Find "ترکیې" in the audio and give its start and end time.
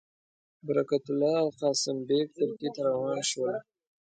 2.37-2.69